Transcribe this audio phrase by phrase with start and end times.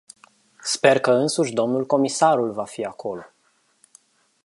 [0.63, 3.21] Sper că însuși dl comisarul va fi acolo.